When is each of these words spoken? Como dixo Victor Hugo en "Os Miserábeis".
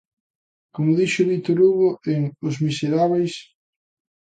Como 0.73 0.95
dixo 0.99 1.29
Victor 1.31 1.57
Hugo 1.65 1.89
en 2.13 2.19
"Os 2.47 2.55
Miserábeis". 2.65 3.33